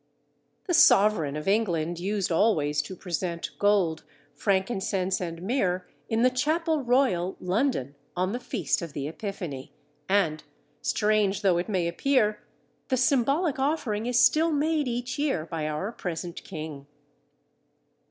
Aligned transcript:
The 0.65 0.73
sovereign 0.73 1.35
of 1.37 1.47
England 1.47 1.99
used 1.99 2.31
always 2.31 2.81
to 2.81 2.95
present 2.95 3.51
gold, 3.59 4.03
frankincense, 4.33 5.21
and 5.21 5.43
myrrh 5.43 5.85
in 6.09 6.23
the 6.23 6.31
Chapel 6.31 6.81
Royal, 6.81 7.37
London, 7.39 7.93
on 8.15 8.31
the 8.31 8.39
feast 8.39 8.81
of 8.81 8.93
the 8.93 9.07
Epiphany, 9.07 9.73
and, 10.09 10.43
strange 10.81 11.43
though 11.43 11.59
it 11.59 11.69
may 11.69 11.87
appear, 11.87 12.41
the 12.87 12.97
symbolic 12.97 13.59
offering 13.59 14.07
is 14.07 14.19
still 14.19 14.51
made 14.51 14.87
each 14.87 15.19
year 15.19 15.45
by 15.45 15.67
our 15.67 15.91
present 15.91 16.43
king. 16.43 16.87